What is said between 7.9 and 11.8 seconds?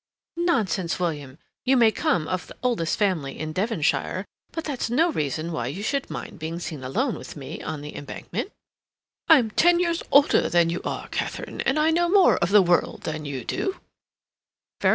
Embankment." "I'm ten years older than you are, Katharine, and